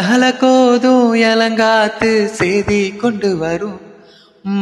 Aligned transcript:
தலகோதும் 0.00 1.18
எலங்காத்து 1.18 2.24
செய்தி 2.24 2.90
கொண்டு 2.90 3.36
வரும். 3.36 3.80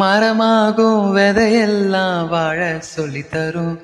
மரமாகும் 0.00 1.12
விதையெல்லாம் 1.16 2.28
வாழ 2.28 2.76
சொல்லித் 2.80 3.30
தரும். 3.30 3.80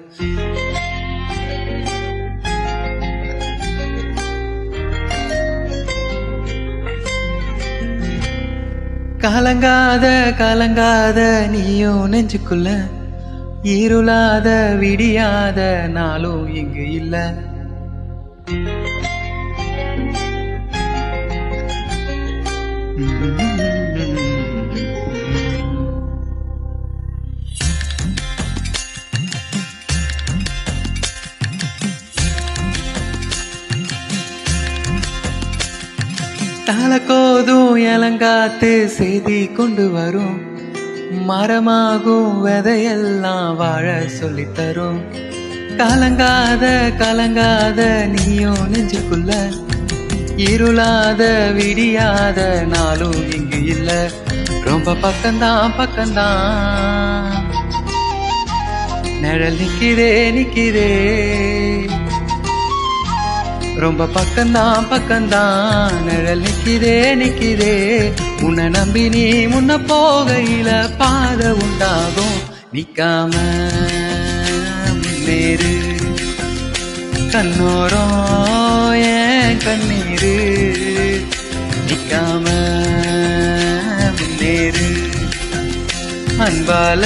கலங்காத 9.19 10.35
கலங்காத 10.39 11.47
நீயும் 11.51 12.13
நெஞ்சுக்குள்ள. 12.13 12.81
இருளாத 13.63 14.77
விடியாத 14.79 15.87
நாளும் 15.89 16.55
இங்கு 16.55 16.93
இல்ல. 16.93 17.33
தலக்கோதும் 36.69 37.77
இளங்காத்து 37.77 38.87
செய்தி 38.87 39.47
கொண்டு 39.47 39.91
வரும். 39.91 40.41
மரமாகும் 41.29 42.47
விதையெல்லாம் 42.47 43.57
வாழ 43.57 44.03
சொல்லித் 44.07 44.55
தரும். 44.55 45.03
கலங்காத 45.77 46.93
கலங்காத 46.99 48.07
நீயும் 48.07 48.73
நெஞ்சுக்குள்ள. 48.73 49.53
இருளாத 50.37 51.53
விடியாத 51.55 52.67
நாளும் 52.67 53.33
இங்கு 53.33 53.65
இல்ல. 53.65 54.11
ரொம்ப 54.65 54.93
பக்கம்தான் 54.93 55.71
பக்கம்தான். 55.79 57.23
நிழல் 59.21 59.57
நிக்கிறே 59.57 60.31
நிக்கிறே 60.33 61.78
ரொம்ப 63.79 64.05
பக்கம்தான் 64.05 64.87
பக்கம்தான் 64.91 66.05
நிழல் 66.05 66.41
நிக்கிறே 66.41 66.95
நிக்கிறே 67.21 67.75
உன்னை 68.43 68.69
நம்பி 68.69 69.09
நீ 69.09 69.47
முன்ன 69.47 69.77
போகையில 69.91 70.97
பாத 70.99 71.55
உண்டாகும். 71.55 72.39
நிக்காம 72.73 73.35
முன்னேறு 75.03 75.73
கண்ணோரம் 77.33 78.17
ஏன் 79.13 79.59
கண்ணீரு? 79.59 80.35
நிக்காம 81.89 82.47
முன்னேறு 84.19 84.87
அன்பால 86.39 87.05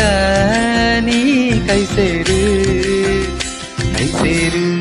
நீ 1.02 1.20
கை 1.58 1.84
சேரு. 1.94 2.40
கை 3.94 4.06
சேரு. 4.22 4.71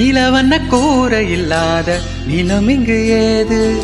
நீலவண்ண 0.00 0.66
கூரை 0.66 1.30
இல்லாத 1.30 1.98
நிலம் 2.26 2.68
இங்கு 2.68 3.08
ஏது? 3.08 3.82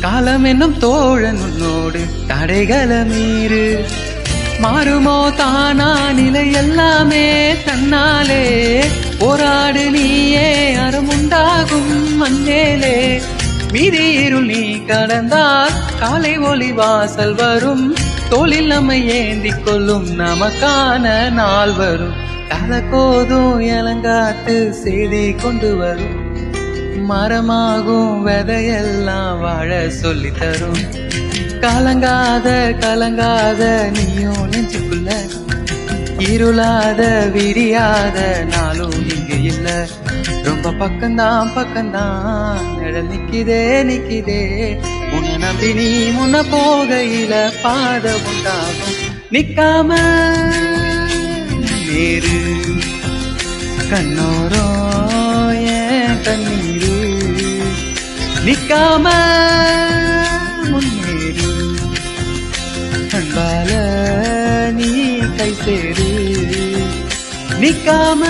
காலம் 0.00 0.44
என்னும் 0.44 0.78
தோழன் 0.78 1.38
உன்னோடு 1.38 2.00
தடைகள 2.28 3.04
மீறு. 3.04 3.86
மாறுமோ 4.62 5.34
தானா 5.34 6.12
நிலை 6.12 6.52
எல்லாமே 6.52 7.52
தன்னாலே? 7.52 8.84
போராடு 9.18 9.90
நீயே 9.90 10.74
அறமுண்டாகும் 10.74 12.20
மண்ணேலே. 12.20 13.20
மீதி 13.72 14.12
இருள் 14.12 14.44
நீ 14.44 14.84
கடந்தால் 14.84 15.72
காலை 15.98 16.38
ஒளி 16.38 16.72
வாசல் 16.72 17.34
வரும். 17.34 17.96
தோளில் 18.28 18.66
நம்மை 18.66 19.08
ஏந்திக் 19.08 19.64
கொள்ளும் 19.64 20.18
நமக்கான 20.18 21.30
நாள் 21.30 21.72
வரும். 21.72 22.28
கலக்கோதும் 22.50 23.60
இளங்காத்து 23.60 24.70
செய்தி 24.70 25.32
கொண்டு 25.32 25.76
வரும். 25.76 26.28
மரமாகும் 27.10 28.26
விதையெல்லாம் 28.26 29.40
வாழ 29.40 29.90
சொல்லி 29.90 30.30
தரும். 30.30 31.08
கலங்காத 31.60 32.74
கலங்காத 32.78 33.90
நீயும் 33.90 34.50
நெஞ்சுக்குள்ள. 34.50 35.12
இருளாத 36.18 37.30
விரியாத 37.30 38.46
நாளும் 38.50 39.08
இங்கு 39.08 39.42
இல்ல. 39.42 39.86
ரொம்ப 40.42 40.70
பக்கம்தான் 40.70 41.48
பக்கம்தான். 41.56 42.76
நிழல் 42.78 43.08
நிக்கிதே 43.08 43.86
நிக்கிதே. 43.92 44.76
உன்னை 45.12 45.36
நம்பி 45.36 45.74
நீ 45.74 46.04
முன்ன 46.04 46.42
போகையில 46.42 47.52
பாத 47.62 48.14
உண்டாகும். 48.28 48.98
நிக்காம 49.30 49.94
நேரு 51.92 52.40
கண்ணோரோ 53.90 54.66
ஏன் 55.56 56.16
கண்ணீரு? 56.24 56.96
நிக்காம 58.44 59.06
முன்னேறு. 60.70 61.50
அன்பால 63.10 63.70
நீ 64.72 65.18
கை 65.36 65.54
சேரு. 65.64 66.10
நிக்காம 67.60 68.22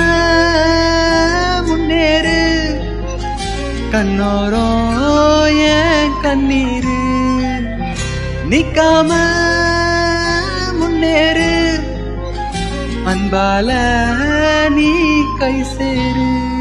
முன்னேறு. 1.66 2.38
கண்ணோரோ 3.92 4.68
ஏன் 5.48 6.12
கண்ணீரு? 6.22 6.98
நிக்காம 8.50 9.12
முன்னேறு. 10.78 11.49
அன்பால 13.10 13.70
நீ 14.76 14.90
கை 15.40 15.56
சேரு. 15.74 16.59